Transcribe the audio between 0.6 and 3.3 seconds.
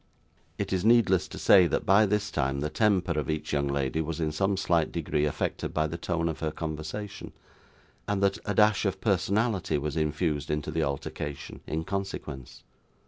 is needless to say, that, by this time, the temper of